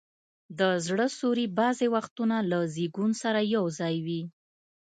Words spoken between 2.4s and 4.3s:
له زیږون سره یو ځای وي.